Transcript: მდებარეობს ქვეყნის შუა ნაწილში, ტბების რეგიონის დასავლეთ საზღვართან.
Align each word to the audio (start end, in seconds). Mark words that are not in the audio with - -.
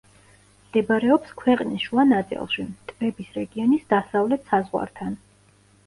მდებარეობს 0.61 1.35
ქვეყნის 1.41 1.85
შუა 1.89 2.07
ნაწილში, 2.15 2.67
ტბების 2.93 3.33
რეგიონის 3.39 3.89
დასავლეთ 3.97 4.53
საზღვართან. 4.53 5.21